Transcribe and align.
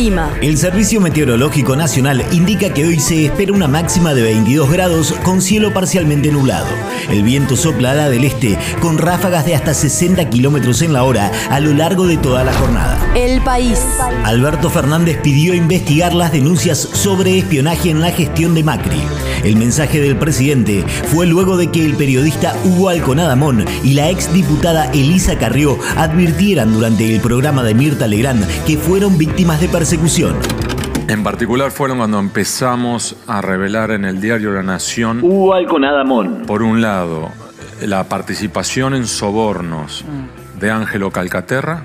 El 0.00 0.06
clima. 0.06 0.34
El 0.40 0.56
Servicio 0.56 0.98
Meteorológico 0.98 1.76
Nacional 1.76 2.24
indica 2.32 2.72
que 2.72 2.86
hoy 2.86 2.98
se 2.98 3.26
espera 3.26 3.52
una 3.52 3.68
máxima 3.68 4.14
de 4.14 4.22
22 4.22 4.70
grados 4.70 5.12
con 5.24 5.42
cielo 5.42 5.74
parcialmente 5.74 6.32
nublado. 6.32 6.68
El 7.10 7.22
viento 7.22 7.54
soplará 7.54 8.08
del 8.08 8.24
este 8.24 8.56
con 8.80 8.96
ráfagas 8.96 9.44
de 9.44 9.54
hasta 9.54 9.74
60 9.74 10.30
kilómetros 10.30 10.80
en 10.80 10.94
la 10.94 11.04
hora 11.04 11.30
a 11.50 11.60
lo 11.60 11.74
largo 11.74 12.06
de 12.06 12.16
toda 12.16 12.44
la 12.44 12.54
jornada. 12.54 12.98
El 13.14 13.42
país. 13.42 13.78
Alberto 14.24 14.70
Fernández 14.70 15.20
pidió 15.22 15.52
investigar 15.52 16.14
las 16.14 16.32
denuncias 16.32 16.78
sobre 16.78 17.36
espionaje 17.36 17.90
en 17.90 18.00
la 18.00 18.10
gestión 18.10 18.54
de 18.54 18.64
Macri. 18.64 19.02
El 19.44 19.56
mensaje 19.56 20.00
del 20.00 20.16
presidente 20.16 20.82
fue 21.12 21.26
luego 21.26 21.58
de 21.58 21.70
que 21.70 21.84
el 21.84 21.94
periodista 21.94 22.54
Hugo 22.64 22.88
Alconadamón 22.88 23.66
y 23.84 23.92
la 23.92 24.08
exdiputada 24.08 24.90
Elisa 24.92 25.36
Carrió 25.36 25.78
advirtieran 25.96 26.72
durante 26.72 27.14
el 27.14 27.20
programa 27.20 27.62
de 27.62 27.74
Mirta 27.74 28.06
Legrand 28.06 28.46
que 28.64 28.78
fueron 28.78 29.18
víctimas 29.18 29.60
de 29.60 29.68
persecución. 29.68 29.89
En 31.08 31.24
particular 31.24 31.72
fueron 31.72 31.98
cuando 31.98 32.20
empezamos 32.20 33.16
a 33.26 33.42
revelar 33.42 33.90
en 33.90 34.04
el 34.04 34.20
diario 34.20 34.52
La 34.52 34.62
Nación, 34.62 35.18
Hugo 35.20 35.54
Alconadamón. 35.54 36.44
por 36.46 36.62
un 36.62 36.80
lado, 36.80 37.30
la 37.80 38.04
participación 38.04 38.94
en 38.94 39.08
sobornos 39.08 40.04
de 40.60 40.70
Ángelo 40.70 41.10
Calcaterra, 41.10 41.82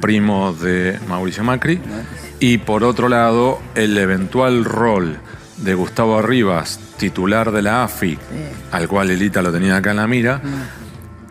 primo 0.00 0.52
de 0.52 1.00
Mauricio 1.08 1.42
Macri, 1.42 1.80
y 2.38 2.58
por 2.58 2.84
otro 2.84 3.08
lado, 3.08 3.58
el 3.74 3.98
eventual 3.98 4.64
rol 4.64 5.16
de 5.56 5.74
Gustavo 5.74 6.20
Arribas, 6.20 6.78
titular 6.96 7.50
de 7.50 7.62
la 7.62 7.82
AFI, 7.82 8.18
al 8.70 8.86
cual 8.86 9.10
Elita 9.10 9.42
lo 9.42 9.50
tenía 9.50 9.78
acá 9.78 9.90
en 9.90 9.96
la 9.96 10.06
mira, 10.06 10.40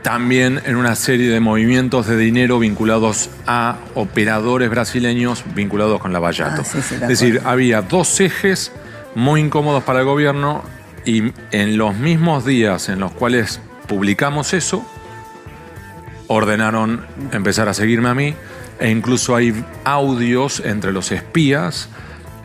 también 0.02 0.62
en 0.66 0.76
una 0.76 0.96
serie 0.96 1.30
de 1.30 1.40
movimientos 1.40 2.08
de 2.08 2.18
dinero 2.18 2.60
vinculados 2.60 3.30
a 3.46 3.78
operadores 3.96 4.70
brasileños 4.70 5.44
vinculados 5.54 6.00
con 6.00 6.12
la 6.12 6.20
Vallato. 6.20 6.62
Ah, 6.62 6.66
sí, 6.66 6.82
sí, 6.82 6.96
de 6.96 7.04
es 7.04 7.08
decir, 7.10 7.42
había 7.46 7.82
dos 7.82 8.20
ejes 8.20 8.72
muy 9.16 9.42
incómodos 9.42 9.84
para 9.84 10.00
el 10.00 10.06
gobierno 10.06 10.64
y 11.06 11.32
en 11.52 11.78
los 11.78 11.96
mismos 11.96 12.46
días 12.46 12.90
en 12.90 13.00
los 13.00 13.12
cuales 13.12 13.60
publicamos 13.88 14.54
eso, 14.54 14.86
ordenaron 16.28 17.06
empezar 17.32 17.68
a 17.68 17.74
seguirme 17.74 18.10
a 18.10 18.14
mí 18.14 18.36
e 18.80 18.90
incluso 18.90 19.36
hay 19.36 19.66
audios 19.84 20.62
entre 20.66 20.92
los 20.92 21.12
espías 21.12 21.90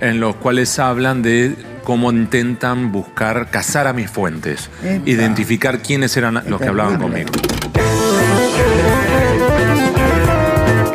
en 0.00 0.20
los 0.20 0.36
cuales 0.36 0.78
hablan 0.78 1.22
de 1.22 1.54
cómo 1.86 2.10
intentan 2.10 2.90
buscar 2.90 3.48
cazar 3.48 3.86
a 3.86 3.92
mis 3.92 4.10
fuentes, 4.10 4.70
Epa. 4.82 5.08
identificar 5.08 5.78
quiénes 5.78 6.16
eran 6.16 6.42
los 6.48 6.60
que 6.60 6.66
hablaban 6.66 6.98
conmigo. 6.98 7.30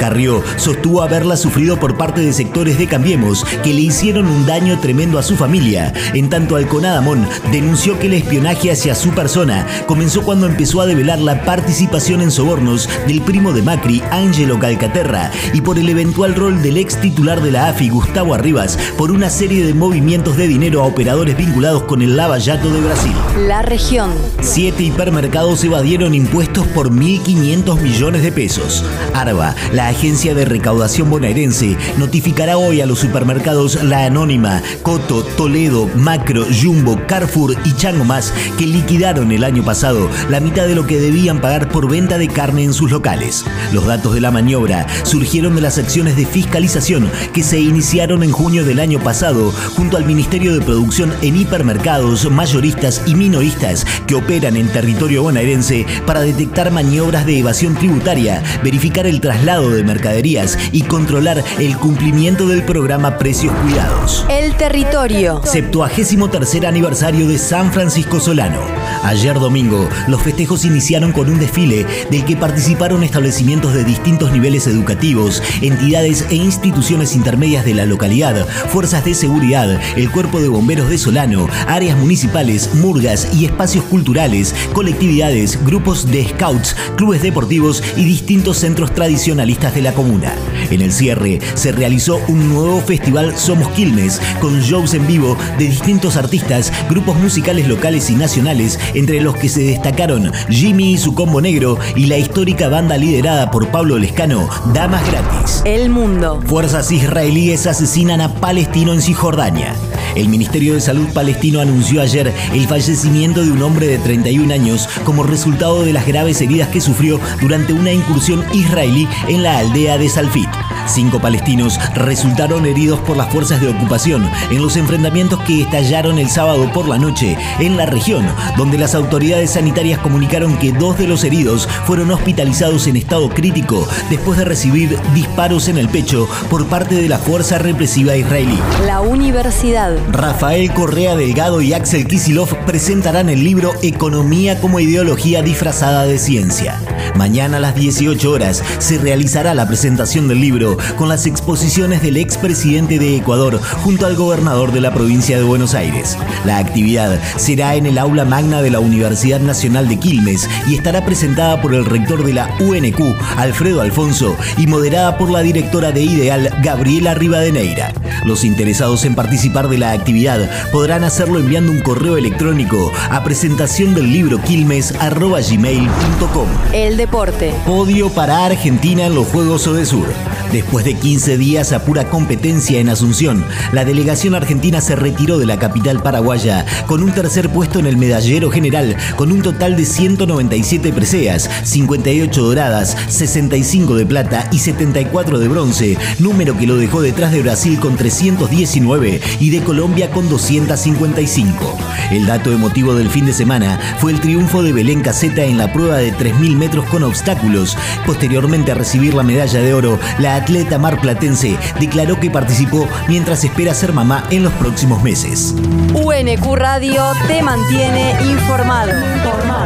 Carrió 0.01 0.41
sostuvo 0.57 1.03
haberla 1.03 1.37
sufrido 1.37 1.79
por 1.79 1.95
parte 1.95 2.21
de 2.21 2.33
sectores 2.33 2.79
de 2.79 2.87
Cambiemos 2.87 3.45
que 3.61 3.71
le 3.71 3.81
hicieron 3.81 4.25
un 4.25 4.47
daño 4.47 4.79
tremendo 4.79 5.19
a 5.19 5.21
su 5.21 5.37
familia. 5.37 5.93
En 6.15 6.27
tanto, 6.27 6.55
Alconadamón 6.55 7.27
denunció 7.51 7.99
que 7.99 8.07
el 8.07 8.13
espionaje 8.13 8.71
hacia 8.71 8.95
su 8.95 9.11
persona 9.11 9.67
comenzó 9.85 10.23
cuando 10.23 10.47
empezó 10.47 10.81
a 10.81 10.87
develar 10.87 11.19
la 11.19 11.45
participación 11.45 12.21
en 12.21 12.31
sobornos 12.31 12.89
del 13.05 13.21
primo 13.21 13.53
de 13.53 13.61
Macri, 13.61 14.01
Ángelo 14.09 14.57
Calcaterra, 14.57 15.29
y 15.53 15.61
por 15.61 15.77
el 15.77 15.87
eventual 15.87 16.33
rol 16.33 16.63
del 16.63 16.77
ex 16.77 16.99
titular 16.99 17.39
de 17.39 17.51
la 17.51 17.67
AFI, 17.67 17.89
Gustavo 17.89 18.33
Arribas, 18.33 18.79
por 18.97 19.11
una 19.11 19.29
serie 19.29 19.63
de 19.67 19.75
movimientos 19.75 20.35
de 20.35 20.47
dinero 20.47 20.81
a 20.81 20.87
operadores 20.87 21.37
vinculados 21.37 21.83
con 21.83 22.01
el 22.01 22.17
Lavallato 22.17 22.73
de 22.73 22.81
Brasil. 22.81 23.13
La 23.45 23.61
región. 23.61 24.09
Siete 24.41 24.81
hipermercados 24.81 25.63
evadieron 25.63 26.15
impuestos 26.15 26.65
por 26.69 26.89
1.500 26.89 27.79
millones 27.79 28.23
de 28.23 28.31
pesos. 28.31 28.83
Arba, 29.13 29.53
la 29.73 29.90
agencia 29.91 30.33
de 30.33 30.45
recaudación 30.45 31.09
bonaerense, 31.09 31.77
notificará 31.97 32.57
hoy 32.57 32.81
a 32.81 32.85
los 32.85 32.99
supermercados 32.99 33.83
La 33.83 34.05
Anónima, 34.05 34.61
Coto, 34.81 35.23
Toledo, 35.23 35.87
Macro, 35.95 36.45
Jumbo, 36.51 36.99
Carrefour 37.07 37.55
y 37.63 37.73
Chango 37.73 38.03
Más 38.03 38.33
que 38.57 38.65
liquidaron 38.65 39.31
el 39.31 39.43
año 39.43 39.63
pasado 39.63 40.09
la 40.29 40.39
mitad 40.39 40.67
de 40.67 40.75
lo 40.75 40.87
que 40.87 40.99
debían 40.99 41.39
pagar 41.39 41.69
por 41.69 41.89
venta 41.89 42.17
de 42.17 42.27
carne 42.27 42.63
en 42.63 42.73
sus 42.73 42.91
locales. 42.91 43.45
Los 43.71 43.85
datos 43.85 44.13
de 44.13 44.21
la 44.21 44.31
maniobra 44.31 44.87
surgieron 45.03 45.55
de 45.55 45.61
las 45.61 45.77
acciones 45.77 46.15
de 46.15 46.25
fiscalización 46.25 47.09
que 47.33 47.43
se 47.43 47.59
iniciaron 47.59 48.23
en 48.23 48.31
junio 48.31 48.65
del 48.65 48.79
año 48.79 48.99
pasado 48.99 49.51
junto 49.75 49.97
al 49.97 50.05
Ministerio 50.05 50.53
de 50.53 50.65
Producción 50.65 51.13
en 51.21 51.35
hipermercados, 51.35 52.29
mayoristas 52.29 53.03
y 53.05 53.15
minoristas 53.15 53.85
que 54.07 54.15
operan 54.15 54.55
en 54.55 54.67
territorio 54.67 55.23
bonaerense 55.23 55.85
para 56.05 56.21
detectar 56.21 56.71
maniobras 56.71 57.25
de 57.25 57.39
evasión 57.39 57.75
tributaria, 57.75 58.41
verificar 58.63 59.05
el 59.05 59.21
traslado 59.21 59.69
de 59.69 59.80
mercaderías 59.83 60.57
y 60.71 60.83
controlar 60.83 61.43
el 61.59 61.77
cumplimiento 61.77 62.47
del 62.47 62.63
programa 62.63 63.17
Precios 63.17 63.53
Cuidados. 63.63 64.25
El 64.29 64.55
territorio. 64.55 65.41
73 65.43 66.65
aniversario 66.65 67.27
de 67.27 67.37
San 67.37 67.71
Francisco 67.71 68.19
Solano. 68.19 68.59
Ayer 69.03 69.39
domingo, 69.39 69.89
los 70.07 70.21
festejos 70.21 70.65
iniciaron 70.65 71.11
con 71.11 71.29
un 71.29 71.39
desfile 71.39 71.85
del 72.09 72.25
que 72.25 72.35
participaron 72.35 73.03
establecimientos 73.03 73.73
de 73.73 73.83
distintos 73.83 74.31
niveles 74.31 74.67
educativos, 74.67 75.41
entidades 75.61 76.25
e 76.29 76.35
instituciones 76.35 77.15
intermedias 77.15 77.65
de 77.65 77.73
la 77.73 77.85
localidad, 77.85 78.47
fuerzas 78.69 79.05
de 79.05 79.13
seguridad, 79.13 79.79
el 79.95 80.11
cuerpo 80.11 80.39
de 80.39 80.49
bomberos 80.49 80.89
de 80.89 80.97
Solano, 80.97 81.47
áreas 81.67 81.97
municipales, 81.97 82.75
murgas 82.75 83.33
y 83.33 83.45
espacios 83.45 83.85
culturales, 83.85 84.55
colectividades, 84.73 85.63
grupos 85.65 86.09
de 86.11 86.27
scouts, 86.27 86.75
clubes 86.95 87.21
deportivos 87.21 87.83
y 87.97 88.03
distintos 88.03 88.57
centros 88.57 88.93
tradicionalistas 88.93 89.70
de 89.73 89.81
la 89.81 89.93
comuna. 89.93 90.33
En 90.69 90.81
el 90.81 90.91
cierre 90.91 91.39
se 91.55 91.71
realizó 91.71 92.19
un 92.27 92.49
nuevo 92.49 92.81
festival 92.81 93.37
Somos 93.37 93.69
Quilmes, 93.69 94.21
con 94.39 94.59
shows 94.61 94.93
en 94.93 95.07
vivo 95.07 95.37
de 95.57 95.65
distintos 95.65 96.17
artistas, 96.17 96.71
grupos 96.89 97.17
musicales 97.17 97.67
locales 97.67 98.09
y 98.09 98.15
nacionales, 98.15 98.79
entre 98.93 99.21
los 99.21 99.35
que 99.35 99.49
se 99.49 99.61
destacaron 99.61 100.31
Jimmy 100.49 100.93
y 100.93 100.97
su 100.97 101.13
combo 101.15 101.41
negro 101.41 101.77
y 101.95 102.07
la 102.07 102.17
histórica 102.17 102.69
banda 102.69 102.97
liderada 102.97 103.51
por 103.51 103.67
Pablo 103.69 103.97
Lescano, 103.97 104.49
Damas 104.73 105.05
Gratis. 105.09 105.61
El 105.65 105.89
mundo. 105.89 106.41
Fuerzas 106.45 106.91
israelíes 106.91 107.67
asesinan 107.67 108.21
a 108.21 108.35
palestino 108.35 108.93
en 108.93 109.01
Cisjordania. 109.01 109.75
El 110.15 110.27
Ministerio 110.29 110.73
de 110.73 110.81
Salud 110.81 111.07
palestino 111.13 111.61
anunció 111.61 112.01
ayer 112.01 112.33
el 112.53 112.67
fallecimiento 112.67 113.43
de 113.43 113.51
un 113.51 113.61
hombre 113.61 113.87
de 113.87 113.97
31 113.97 114.53
años 114.53 114.89
como 115.05 115.23
resultado 115.23 115.83
de 115.83 115.93
las 115.93 116.05
graves 116.05 116.41
heridas 116.41 116.69
que 116.69 116.81
sufrió 116.81 117.19
durante 117.41 117.73
una 117.73 117.91
incursión 117.91 118.43
israelí 118.53 119.07
en 119.27 119.43
la 119.43 119.59
aldea 119.59 119.97
de 119.97 120.09
Salfit. 120.09 120.49
Cinco 120.87 121.19
palestinos 121.19 121.79
resultaron 121.95 122.65
heridos 122.65 122.99
por 123.01 123.15
las 123.15 123.31
fuerzas 123.31 123.61
de 123.61 123.69
ocupación 123.69 124.29
en 124.49 124.61
los 124.61 124.75
enfrentamientos 124.75 125.39
que 125.43 125.61
estallaron 125.61 126.17
el 126.19 126.29
sábado 126.29 126.69
por 126.73 126.87
la 126.87 126.97
noche 126.97 127.37
en 127.59 127.77
la 127.77 127.85
región, 127.85 128.27
donde 128.57 128.77
las 128.77 128.95
autoridades 128.95 129.51
sanitarias 129.51 129.99
comunicaron 129.99 130.57
que 130.57 130.71
dos 130.71 130.97
de 130.97 131.07
los 131.07 131.23
heridos 131.23 131.67
fueron 131.85 132.11
hospitalizados 132.11 132.87
en 132.87 132.97
estado 132.97 133.29
crítico 133.29 133.87
después 134.09 134.37
de 134.37 134.45
recibir 134.45 134.97
disparos 135.13 135.67
en 135.67 135.77
el 135.77 135.87
pecho 135.87 136.27
por 136.49 136.67
parte 136.67 136.95
de 136.95 137.07
la 137.07 137.19
fuerza 137.19 137.57
represiva 137.57 138.15
israelí. 138.17 138.59
La 138.85 139.01
universidad. 139.01 140.00
Rafael 140.09 140.71
Correa 140.73 141.15
Delgado 141.15 141.61
y 141.61 141.73
Axel 141.73 142.07
Kisilov 142.07 142.49
presentarán 142.65 143.29
el 143.29 143.43
libro 143.43 143.71
Economía 143.81 144.59
como 144.59 144.79
ideología 144.79 145.41
disfrazada 145.41 146.05
de 146.05 146.17
ciencia. 146.17 146.79
Mañana 147.15 147.57
a 147.57 147.59
las 147.59 147.75
18 147.75 148.31
horas 148.31 148.63
se 148.79 148.97
realizará 148.97 149.53
la 149.53 149.67
presentación 149.67 150.27
del 150.27 150.41
libro 150.41 150.77
con 150.97 151.09
las 151.09 151.25
exposiciones 151.25 152.01
del 152.01 152.17
expresidente 152.17 152.99
de 152.99 153.17
Ecuador 153.17 153.59
junto 153.83 154.05
al 154.05 154.15
gobernador 154.15 154.71
de 154.71 154.81
la 154.81 154.93
provincia 154.93 155.37
de 155.37 155.43
Buenos 155.43 155.73
Aires. 155.73 156.17
La 156.45 156.57
actividad 156.57 157.19
será 157.37 157.75
en 157.75 157.85
el 157.85 157.97
aula 157.97 158.25
magna 158.25 158.61
de 158.61 158.69
la 158.69 158.79
Universidad 158.79 159.39
Nacional 159.39 159.87
de 159.87 159.97
Quilmes 159.97 160.49
y 160.67 160.75
estará 160.75 161.05
presentada 161.05 161.61
por 161.61 161.73
el 161.73 161.85
rector 161.85 162.23
de 162.25 162.33
la 162.33 162.49
UNQ, 162.59 163.15
Alfredo 163.37 163.81
Alfonso, 163.81 164.35
y 164.57 164.67
moderada 164.67 165.17
por 165.17 165.29
la 165.29 165.41
directora 165.41 165.91
de 165.91 166.01
Ideal, 166.01 166.53
Gabriela 166.63 167.13
Rivadeneira. 167.13 167.93
Los 168.25 168.43
interesados 168.43 169.03
en 169.05 169.15
participar 169.15 169.67
de 169.67 169.77
la 169.77 169.90
actividad 169.93 170.49
podrán 170.71 171.03
hacerlo 171.03 171.39
enviando 171.39 171.71
un 171.71 171.81
correo 171.81 172.17
electrónico 172.17 172.91
a 173.09 173.23
presentación 173.23 173.93
del 173.93 174.11
libro 174.11 174.41
quilmes.gmail.com. 174.41 176.47
El 176.73 176.97
deporte. 176.97 177.53
Podio 177.65 178.09
para 178.09 178.45
Argentina 178.45 179.05
en 179.05 179.15
los 179.15 179.27
Juegos 179.27 179.67
Odesur. 179.67 180.07
Después 180.51 180.83
de 180.83 180.95
15 180.95 181.37
días 181.37 181.71
a 181.71 181.85
pura 181.85 182.09
competencia 182.09 182.79
en 182.79 182.89
Asunción, 182.89 183.45
la 183.71 183.85
delegación 183.85 184.35
argentina 184.35 184.81
se 184.81 184.97
retiró 184.97 185.37
de 185.37 185.45
la 185.45 185.57
capital 185.57 186.03
paraguaya 186.03 186.65
con 186.87 187.03
un 187.03 187.13
tercer 187.13 187.49
puesto 187.49 187.79
en 187.79 187.85
el 187.85 187.95
medallero 187.95 188.51
general, 188.51 188.97
con 189.15 189.31
un 189.31 189.41
total 189.41 189.77
de 189.77 189.85
197 189.85 190.91
preseas, 190.91 191.49
58 191.63 192.43
doradas, 192.43 192.97
65 193.07 193.95
de 193.95 194.05
plata 194.05 194.49
y 194.51 194.59
74 194.59 195.39
de 195.39 195.47
bronce, 195.47 195.97
número 196.19 196.57
que 196.57 196.67
lo 196.67 196.75
dejó 196.75 197.01
detrás 197.01 197.31
de 197.31 197.41
Brasil 197.41 197.79
con 197.79 197.95
319 197.95 199.21
y 199.39 199.49
de 199.51 199.61
Colombia 199.61 199.80
con 200.13 200.29
255. 200.29 201.77
El 202.11 202.27
dato 202.27 202.51
emotivo 202.51 202.93
del 202.93 203.09
fin 203.09 203.25
de 203.25 203.33
semana 203.33 203.79
fue 203.97 204.11
el 204.11 204.21
triunfo 204.21 204.61
de 204.61 204.73
Belén 204.73 205.01
Caseta 205.01 205.43
en 205.43 205.57
la 205.57 205.73
prueba 205.73 205.97
de 205.97 206.13
3.000 206.13 206.55
metros 206.55 206.85
con 206.85 207.03
obstáculos. 207.03 207.75
Posteriormente 208.05 208.71
a 208.71 208.75
recibir 208.75 209.15
la 209.15 209.23
medalla 209.23 209.59
de 209.59 209.73
oro, 209.73 209.97
la 210.19 210.35
atleta 210.35 210.77
marplatense 210.77 211.57
declaró 211.79 212.19
que 212.19 212.29
participó 212.29 212.87
mientras 213.07 213.43
espera 213.43 213.73
ser 213.73 213.91
mamá 213.91 214.23
en 214.29 214.43
los 214.43 214.53
próximos 214.53 215.01
meses. 215.01 215.55
UNQ 215.95 216.55
Radio 216.55 217.03
te 217.27 217.41
mantiene 217.41 218.15
informado. 218.21 218.91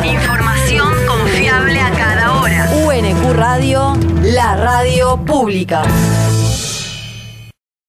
Información 0.05 0.93
confiable 1.05 1.81
a 1.81 1.91
cada 1.91 2.39
hora. 2.39 2.69
UNQ 2.85 3.33
Radio, 3.33 3.97
la 4.23 4.55
radio 4.55 5.17
pública. 5.25 5.83